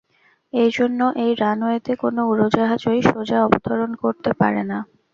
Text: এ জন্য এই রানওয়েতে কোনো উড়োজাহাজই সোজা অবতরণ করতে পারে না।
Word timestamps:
এ 0.53 0.65
জন্য 0.77 0.99
এই 1.23 1.31
রানওয়েতে 1.41 1.91
কোনো 1.95 2.21
উড়োজাহাজই 2.27 3.01
সোজা 3.03 3.37
অবতরণ 3.45 3.91
করতে 4.03 4.31
পারে 4.39 4.61
না। 4.63 4.77